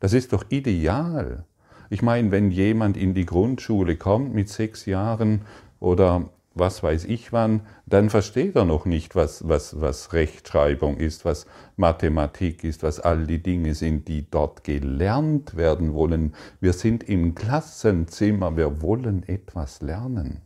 Das 0.00 0.14
ist 0.14 0.32
doch 0.32 0.46
ideal. 0.48 1.44
Ich 1.90 2.02
meine, 2.02 2.32
wenn 2.32 2.50
jemand 2.50 2.96
in 2.96 3.14
die 3.14 3.24
Grundschule 3.24 3.96
kommt 3.96 4.34
mit 4.34 4.48
sechs 4.48 4.84
Jahren 4.84 5.42
oder 5.78 6.28
was 6.54 6.82
weiß 6.82 7.04
ich 7.04 7.32
wann, 7.32 7.60
dann 7.86 8.10
versteht 8.10 8.56
er 8.56 8.64
noch 8.64 8.84
nicht, 8.84 9.14
was, 9.14 9.46
was, 9.46 9.80
was 9.80 10.12
Rechtschreibung 10.12 10.96
ist, 10.96 11.24
was 11.24 11.46
Mathematik 11.76 12.64
ist, 12.64 12.82
was 12.82 12.98
all 12.98 13.28
die 13.28 13.44
Dinge 13.44 13.76
sind, 13.76 14.08
die 14.08 14.28
dort 14.28 14.64
gelernt 14.64 15.56
werden 15.56 15.94
wollen. 15.94 16.34
Wir 16.60 16.72
sind 16.72 17.04
im 17.04 17.36
Klassenzimmer, 17.36 18.56
wir 18.56 18.82
wollen 18.82 19.22
etwas 19.28 19.82
lernen. 19.82 20.40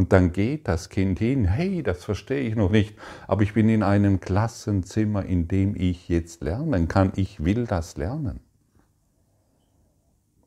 Und 0.00 0.14
dann 0.14 0.32
geht 0.32 0.66
das 0.66 0.88
Kind 0.88 1.18
hin, 1.18 1.44
hey, 1.44 1.82
das 1.82 2.04
verstehe 2.04 2.48
ich 2.48 2.56
noch 2.56 2.70
nicht, 2.70 2.96
aber 3.26 3.42
ich 3.42 3.52
bin 3.52 3.68
in 3.68 3.82
einem 3.82 4.18
Klassenzimmer, 4.18 5.26
in 5.26 5.46
dem 5.46 5.76
ich 5.76 6.08
jetzt 6.08 6.42
lernen 6.42 6.88
kann. 6.88 7.12
Ich 7.16 7.44
will 7.44 7.66
das 7.66 7.98
lernen. 7.98 8.40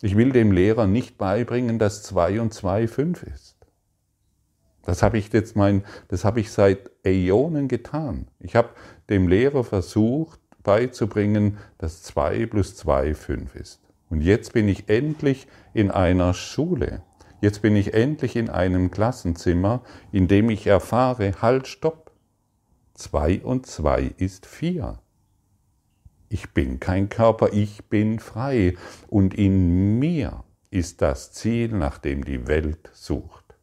Ich 0.02 0.18
will 0.18 0.32
dem 0.32 0.52
Lehrer 0.52 0.88
nicht 0.88 1.20
beibringen, 1.20 1.78
dass 1.78 2.02
2 2.02 2.42
und 2.42 2.52
2 2.52 2.88
5 2.88 3.22
ist. 3.22 3.58
Das 4.82 5.04
habe 5.04 5.20
ich 5.20 5.32
jetzt 5.32 5.56
mein, 5.56 5.84
das 6.08 6.26
habe 6.26 6.40
ich 6.40 6.52
seit 6.52 6.90
Äonen 7.06 7.68
getan. 7.68 8.26
Ich 8.40 8.56
habe 8.56 8.70
dem 9.08 9.28
Lehrer 9.28 9.64
versucht 9.64 10.40
beizubringen, 10.64 11.60
dass 11.78 12.02
2 12.02 12.48
plus 12.48 12.76
2 12.76 13.14
5 13.14 13.56
ist. 13.56 13.82
Und 14.10 14.22
jetzt 14.22 14.54
bin 14.54 14.68
ich 14.68 14.90
endlich 14.90 15.46
in 15.76 15.92
einer 15.92 16.34
Schule. 16.34 17.04
Jetzt 17.44 17.62
bin 17.62 17.76
ich 17.76 17.94
endlich 17.94 18.38
in 18.38 18.50
einem 18.50 18.90
Klassenzimmer, 18.90 19.82
in 20.14 20.30
dem 20.30 20.50
ich 20.50 20.66
erfahre, 20.66 21.34
halt, 21.42 21.68
stopp. 21.68 22.14
2 22.94 23.42
und 23.42 23.66
2 23.66 24.14
ist 24.16 24.46
4. 24.46 24.98
Ich 26.30 26.54
bin 26.54 26.80
kein 26.80 27.10
Körper, 27.10 27.52
ich 27.52 27.90
bin 27.90 28.20
frei. 28.20 28.78
Und 29.08 29.34
in 29.34 30.00
mir 30.00 30.46
ist 30.70 31.02
das 31.02 31.34
Ziel, 31.34 31.74
nach 31.74 31.98
dem 31.98 32.24
die 32.24 32.48
Welt 32.48 32.90
sucht. 32.94 33.58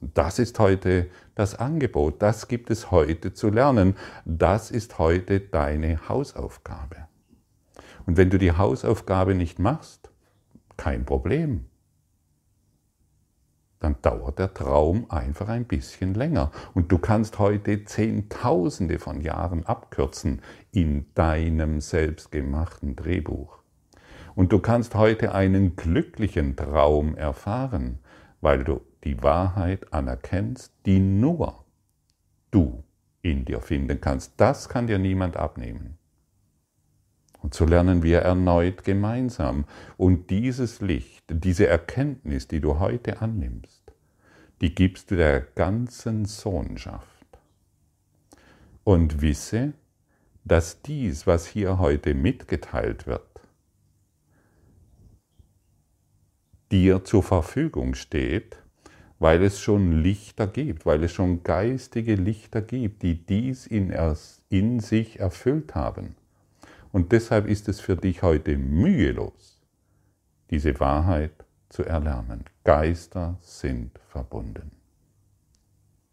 Das 0.00 0.40
ist 0.40 0.58
heute 0.58 1.08
das 1.36 1.54
Angebot, 1.54 2.20
das 2.22 2.48
gibt 2.48 2.72
es 2.72 2.90
heute 2.90 3.32
zu 3.32 3.50
lernen, 3.50 3.94
das 4.24 4.72
ist 4.72 4.98
heute 4.98 5.38
deine 5.38 6.08
Hausaufgabe. 6.08 7.06
Und 8.04 8.16
wenn 8.16 8.30
du 8.30 8.38
die 8.38 8.50
Hausaufgabe 8.50 9.36
nicht 9.36 9.60
machst, 9.60 10.10
kein 10.76 11.04
Problem. 11.04 11.66
Dann 13.82 13.96
dauert 14.00 14.38
der 14.38 14.54
Traum 14.54 15.06
einfach 15.10 15.48
ein 15.48 15.64
bisschen 15.64 16.14
länger. 16.14 16.52
Und 16.72 16.92
du 16.92 16.98
kannst 16.98 17.40
heute 17.40 17.84
Zehntausende 17.84 19.00
von 19.00 19.20
Jahren 19.20 19.66
abkürzen 19.66 20.40
in 20.70 21.06
deinem 21.16 21.80
selbstgemachten 21.80 22.94
Drehbuch. 22.94 23.58
Und 24.36 24.52
du 24.52 24.60
kannst 24.60 24.94
heute 24.94 25.34
einen 25.34 25.74
glücklichen 25.74 26.54
Traum 26.54 27.16
erfahren, 27.16 27.98
weil 28.40 28.62
du 28.62 28.82
die 29.02 29.20
Wahrheit 29.20 29.92
anerkennst, 29.92 30.72
die 30.86 31.00
nur 31.00 31.64
du 32.52 32.84
in 33.20 33.44
dir 33.44 33.60
finden 33.60 34.00
kannst. 34.00 34.34
Das 34.36 34.68
kann 34.68 34.86
dir 34.86 35.00
niemand 35.00 35.36
abnehmen. 35.36 35.98
Und 37.42 37.54
so 37.54 37.64
lernen 37.64 38.04
wir 38.04 38.20
erneut 38.20 38.84
gemeinsam. 38.84 39.64
Und 39.96 40.30
dieses 40.30 40.80
Licht, 40.80 41.24
diese 41.28 41.66
Erkenntnis, 41.66 42.46
die 42.46 42.60
du 42.60 42.78
heute 42.78 43.20
annimmst, 43.20 43.82
die 44.60 44.74
gibst 44.74 45.10
du 45.10 45.16
der 45.16 45.40
ganzen 45.40 46.24
Sohnschaft. 46.24 47.08
Und 48.84 49.20
wisse, 49.22 49.72
dass 50.44 50.82
dies, 50.82 51.26
was 51.26 51.46
hier 51.46 51.78
heute 51.78 52.14
mitgeteilt 52.14 53.06
wird, 53.06 53.22
dir 56.70 57.04
zur 57.04 57.24
Verfügung 57.24 57.94
steht, 57.94 58.56
weil 59.18 59.42
es 59.42 59.60
schon 59.60 60.02
Lichter 60.02 60.46
gibt, 60.46 60.86
weil 60.86 61.04
es 61.04 61.12
schon 61.12 61.42
geistige 61.42 62.14
Lichter 62.14 62.62
gibt, 62.62 63.02
die 63.02 63.24
dies 63.24 63.66
in, 63.66 63.94
in 64.48 64.80
sich 64.80 65.20
erfüllt 65.20 65.74
haben. 65.74 66.16
Und 66.92 67.12
deshalb 67.12 67.46
ist 67.46 67.68
es 67.68 67.80
für 67.80 67.96
dich 67.96 68.22
heute 68.22 68.56
mühelos, 68.56 69.60
diese 70.50 70.78
Wahrheit 70.78 71.32
zu 71.68 71.82
erlernen. 71.84 72.44
Geister 72.64 73.38
sind 73.40 73.98
verbunden. 74.08 74.70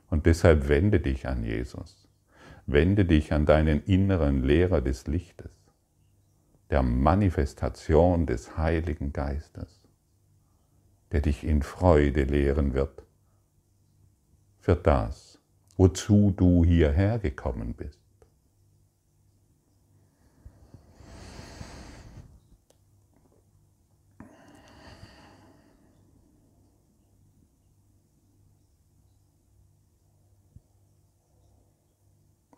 Und 0.09 0.25
deshalb 0.25 0.69
wende 0.69 0.99
dich 0.99 1.27
an 1.27 1.43
Jesus. 1.43 2.07
Wende 2.65 3.05
dich 3.05 3.33
an 3.33 3.45
deinen 3.45 3.83
inneren 3.83 4.43
Lehrer 4.43 4.81
des 4.81 5.05
Lichtes, 5.07 5.51
der 6.69 6.81
Manifestation 6.81 8.25
des 8.25 8.57
Heiligen 8.57 9.11
Geistes 9.11 9.79
der 11.11 11.21
dich 11.21 11.43
in 11.43 11.61
Freude 11.61 12.23
lehren 12.23 12.73
wird, 12.73 13.03
für 14.59 14.75
das, 14.75 15.39
wozu 15.77 16.33
du 16.35 16.63
hierher 16.63 17.19
gekommen 17.19 17.73
bist. 17.73 17.98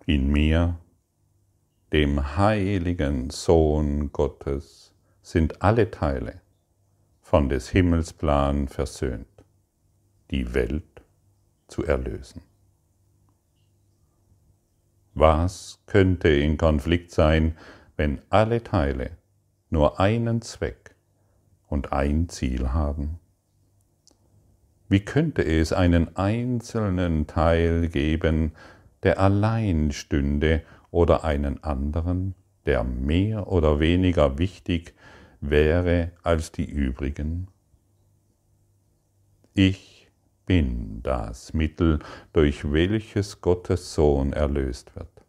In 0.08 0.32
mir, 0.32 0.80
dem 1.94 2.36
heiligen 2.36 3.30
Sohn 3.30 4.12
Gottes, 4.12 4.96
sind 5.22 5.62
alle 5.62 5.92
Teile 5.92 6.42
von 7.22 7.50
des 7.50 7.70
Himmels 7.70 8.12
Plan 8.12 8.68
versöhnt, 8.68 9.28
die 10.32 10.56
Welt 10.56 11.04
zu 11.68 11.84
erlösen. 11.86 12.42
Was 15.14 15.80
könnte 15.86 16.30
in 16.30 16.58
Konflikt 16.58 17.12
sein, 17.12 17.56
wenn 17.96 18.22
alle 18.32 18.64
Teile 18.64 19.18
nur 19.70 20.00
einen 20.00 20.42
Zweck 20.42 20.96
und 21.68 21.94
ein 21.94 22.28
Ziel 22.28 22.74
haben? 22.74 23.20
Wie 24.90 25.06
könnte 25.06 25.44
es 25.44 25.72
einen 25.74 26.16
einzelnen 26.18 27.28
Teil 27.28 27.88
geben, 27.88 28.54
der 29.04 29.20
allein 29.20 29.92
stünde 29.92 30.64
oder 30.92 31.24
einen 31.24 31.64
anderen, 31.64 32.36
der 32.66 32.84
mehr 32.84 33.48
oder 33.48 33.80
weniger 33.80 34.38
wichtig 34.38 34.94
wäre 35.40 36.12
als 36.24 36.52
die 36.52 36.70
übrigen? 36.70 37.48
Ich 39.54 40.10
bin 40.46 41.02
das 41.04 41.54
Mittel, 41.54 42.00
durch 42.34 42.72
welches 42.72 43.42
Gottes 43.42 43.94
Sohn 43.94 44.34
erlöst 44.34 44.96
wird, 44.96 45.26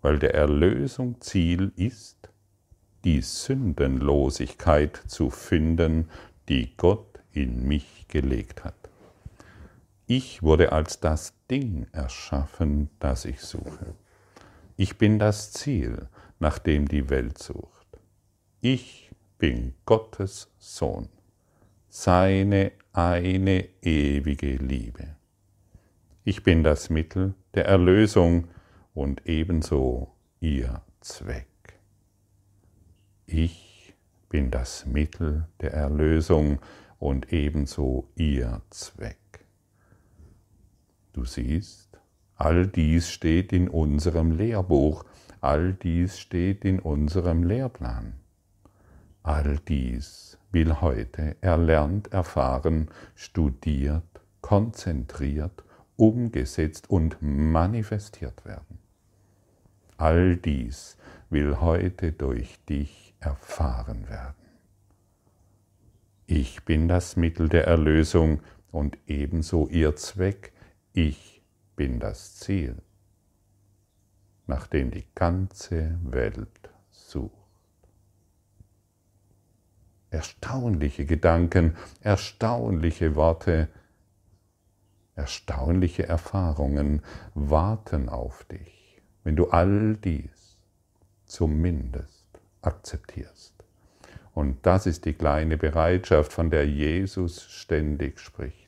weil 0.00 0.18
der 0.18 0.34
Erlösung 0.34 1.20
Ziel 1.20 1.72
ist, 1.76 2.30
die 3.04 3.20
Sündenlosigkeit 3.20 4.96
zu 5.06 5.30
finden, 5.30 6.08
die 6.48 6.76
Gott 6.76 7.20
in 7.32 7.66
mich 7.66 8.06
gelegt 8.08 8.64
hat. 8.64 8.74
Ich 10.06 10.42
wurde 10.42 10.72
als 10.72 11.00
das 11.00 11.34
Ding 11.52 11.86
erschaffen, 11.92 12.88
das 12.98 13.26
ich 13.26 13.42
suche. 13.42 13.94
Ich 14.78 14.96
bin 14.96 15.18
das 15.18 15.52
Ziel, 15.52 16.08
nach 16.38 16.58
dem 16.58 16.88
die 16.88 17.10
Welt 17.10 17.36
sucht. 17.36 18.00
Ich 18.62 19.10
bin 19.36 19.74
Gottes 19.84 20.50
Sohn, 20.56 21.10
seine 21.90 22.72
eine 22.94 23.68
ewige 23.82 24.56
Liebe. 24.56 25.14
Ich 26.24 26.42
bin 26.42 26.64
das 26.64 26.88
Mittel 26.88 27.34
der 27.52 27.66
Erlösung 27.66 28.48
und 28.94 29.26
ebenso 29.26 30.14
ihr 30.40 30.80
Zweck. 31.00 31.48
Ich 33.26 33.94
bin 34.30 34.50
das 34.50 34.86
Mittel 34.86 35.48
der 35.60 35.74
Erlösung 35.74 36.60
und 36.98 37.30
ebenso 37.30 38.08
ihr 38.16 38.62
Zweck. 38.70 39.21
Du 41.12 41.24
siehst, 41.24 41.98
all 42.36 42.66
dies 42.66 43.10
steht 43.10 43.52
in 43.52 43.68
unserem 43.68 44.32
Lehrbuch, 44.32 45.04
all 45.40 45.74
dies 45.74 46.18
steht 46.18 46.64
in 46.64 46.78
unserem 46.78 47.42
Lehrplan. 47.42 48.14
All 49.22 49.58
dies 49.68 50.38
will 50.50 50.80
heute 50.80 51.36
erlernt, 51.40 52.12
erfahren, 52.12 52.88
studiert, 53.14 54.20
konzentriert, 54.40 55.64
umgesetzt 55.96 56.90
und 56.90 57.18
manifestiert 57.20 58.44
werden. 58.44 58.78
All 59.96 60.36
dies 60.36 60.96
will 61.30 61.60
heute 61.60 62.12
durch 62.12 62.58
dich 62.64 63.14
erfahren 63.20 64.08
werden. 64.08 64.34
Ich 66.26 66.64
bin 66.64 66.88
das 66.88 67.16
Mittel 67.16 67.48
der 67.48 67.66
Erlösung 67.66 68.40
und 68.70 68.98
ebenso 69.06 69.68
ihr 69.68 69.94
Zweck. 69.96 70.51
Ich 70.92 71.42
bin 71.76 72.00
das 72.00 72.36
Ziel, 72.36 72.76
nach 74.46 74.66
dem 74.66 74.90
die 74.90 75.06
ganze 75.14 75.98
Welt 76.02 76.70
sucht 76.90 77.42
erstaunliche 80.12 81.06
Gedanken, 81.06 81.76
erstaunliche 82.00 83.16
Worte, 83.16 83.68
erstaunliche 85.14 86.06
Erfahrungen 86.06 87.02
warten 87.34 88.08
auf 88.08 88.44
dich, 88.44 89.00
wenn 89.24 89.36
du 89.36 89.48
all 89.48 89.96
dies 89.96 90.58
zumindest 91.24 92.26
akzeptierst. 92.60 93.54
Und 94.34 94.64
das 94.64 94.86
ist 94.86 95.04
die 95.04 95.14
kleine 95.14 95.56
Bereitschaft, 95.56 96.32
von 96.32 96.50
der 96.50 96.66
Jesus 96.68 97.42
ständig 97.42 98.20
spricht. 98.20 98.61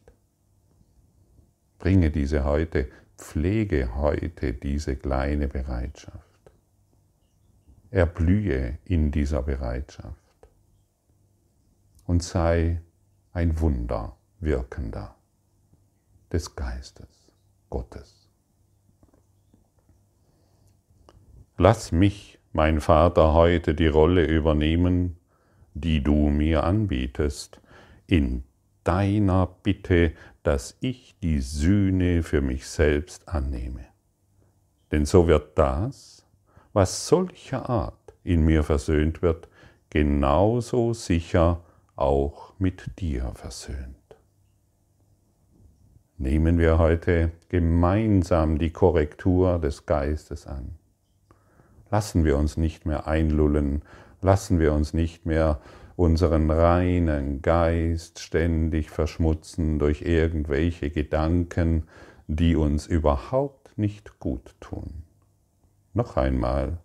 Bringe 1.84 2.10
diese 2.10 2.44
heute, 2.44 2.88
pflege 3.18 3.94
heute 3.94 4.54
diese 4.54 4.96
kleine 4.96 5.48
Bereitschaft. 5.48 6.40
Erblühe 7.90 8.78
in 8.86 9.10
dieser 9.10 9.42
Bereitschaft 9.42 10.48
und 12.06 12.22
sei 12.22 12.80
ein 13.34 13.60
Wunder 13.60 14.16
wirkender 14.40 15.14
des 16.32 16.56
Geistes 16.56 17.30
Gottes. 17.68 18.30
Lass 21.58 21.92
mich, 21.92 22.38
mein 22.54 22.80
Vater, 22.80 23.34
heute 23.34 23.74
die 23.74 23.88
Rolle 23.88 24.24
übernehmen, 24.24 25.18
die 25.74 26.02
du 26.02 26.30
mir 26.30 26.64
anbietest, 26.64 27.60
in 28.06 28.42
deiner 28.84 29.46
Bitte, 29.62 30.14
dass 30.44 30.76
ich 30.80 31.18
die 31.20 31.40
Sühne 31.40 32.22
für 32.22 32.40
mich 32.40 32.68
selbst 32.68 33.28
annehme. 33.28 33.86
Denn 34.92 35.06
so 35.06 35.26
wird 35.26 35.58
das, 35.58 36.24
was 36.72 37.08
solcher 37.08 37.68
Art 37.68 38.14
in 38.22 38.44
mir 38.44 38.62
versöhnt 38.62 39.22
wird, 39.22 39.48
genauso 39.90 40.92
sicher 40.92 41.64
auch 41.96 42.52
mit 42.58 43.00
dir 43.00 43.32
versöhnt. 43.34 43.96
Nehmen 46.18 46.58
wir 46.58 46.78
heute 46.78 47.32
gemeinsam 47.48 48.58
die 48.58 48.70
Korrektur 48.70 49.58
des 49.58 49.86
Geistes 49.86 50.46
an. 50.46 50.76
Lassen 51.90 52.24
wir 52.24 52.36
uns 52.36 52.56
nicht 52.56 52.86
mehr 52.86 53.06
einlullen, 53.06 53.82
lassen 54.20 54.58
wir 54.58 54.72
uns 54.72 54.94
nicht 54.94 55.26
mehr 55.26 55.60
unseren 55.96 56.50
reinen 56.50 57.42
Geist 57.42 58.18
ständig 58.18 58.90
verschmutzen 58.90 59.78
durch 59.78 60.02
irgendwelche 60.02 60.90
Gedanken, 60.90 61.84
die 62.26 62.56
uns 62.56 62.86
überhaupt 62.86 63.76
nicht 63.78 64.18
gut 64.18 64.54
tun. 64.60 65.04
Noch 65.92 66.16
einmal, 66.16 66.78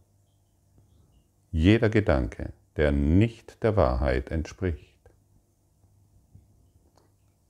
jeder 1.51 1.89
Gedanke, 1.89 2.53
der 2.75 2.91
nicht 2.91 3.63
der 3.63 3.75
Wahrheit 3.75 4.29
entspricht, 4.29 4.99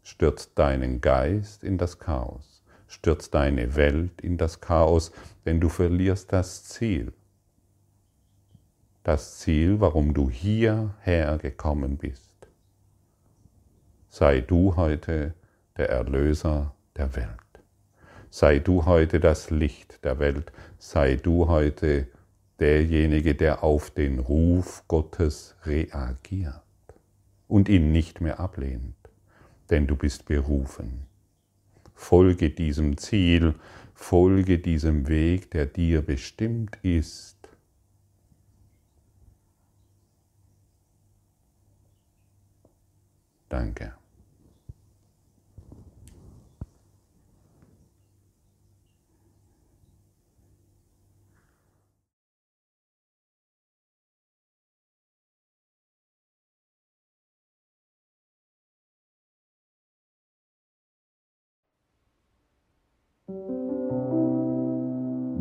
stürzt 0.04 0.58
deinen 0.58 1.02
Geist 1.02 1.64
in 1.64 1.78
das 1.78 2.00
Chaos, 2.00 2.64
stürzt 2.88 3.34
deine 3.36 3.76
Welt 3.76 4.22
in 4.22 4.38
das 4.38 4.62
Chaos, 4.62 5.12
denn 5.46 5.60
du 5.60 5.70
verlierst 5.70 6.32
das 6.32 6.64
Ziel. 6.64 7.14
Das 9.10 9.40
Ziel, 9.40 9.80
warum 9.80 10.14
du 10.14 10.30
hierher 10.30 11.40
gekommen 11.40 11.98
bist. 11.98 12.32
Sei 14.08 14.40
du 14.40 14.76
heute 14.76 15.34
der 15.78 15.90
Erlöser 15.90 16.76
der 16.96 17.16
Welt. 17.16 17.28
Sei 18.30 18.60
du 18.60 18.86
heute 18.86 19.20
das 19.20 19.50
Licht 19.50 20.06
der 20.06 20.20
Welt. 20.20 20.52
Sei 20.78 21.16
du 21.16 21.48
heute 21.48 22.06
derjenige, 22.60 23.34
der 23.34 23.64
auf 23.64 23.90
den 23.90 24.20
Ruf 24.20 24.84
Gottes 24.88 25.56
reagiert 25.66 26.62
und 27.48 27.68
ihn 27.68 27.92
nicht 27.92 28.22
mehr 28.22 28.40
ablehnt, 28.40 29.10
denn 29.72 29.88
du 29.88 29.96
bist 29.96 30.26
berufen. 30.26 31.08
Folge 31.96 32.52
diesem 32.52 32.96
Ziel, 32.98 33.56
folge 33.96 34.60
diesem 34.60 35.08
Weg, 35.08 35.50
der 35.50 35.66
dir 35.66 36.04
bestimmt 36.04 36.78
ist. 36.84 37.39
Danke. 43.50 43.94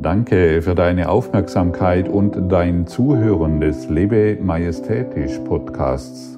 Danke 0.00 0.62
für 0.62 0.74
deine 0.74 1.08
Aufmerksamkeit 1.08 2.08
und 2.08 2.50
dein 2.50 2.86
Zuhören 2.86 3.60
des 3.60 3.88
Lebe 3.88 4.38
Majestätisch 4.40 5.38
Podcasts. 5.40 6.37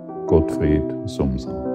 Gottfried 0.31 1.09
Sumser. 1.09 1.70